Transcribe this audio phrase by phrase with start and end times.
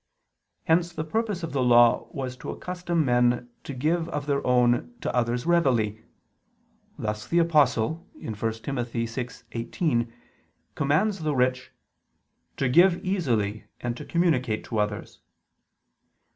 [0.63, 4.95] Hence the purpose of the Law was to accustom men to give of their own
[5.01, 6.03] to others readily:
[6.97, 8.77] thus the Apostle (1 Tim.
[8.77, 10.11] 6:18)
[10.73, 11.71] commands the rich
[12.57, 15.19] "to give easily and to communicate to others."